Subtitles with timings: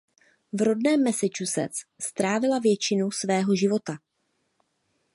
[0.53, 3.93] V rodném Massachusetts strávila většinu svého života.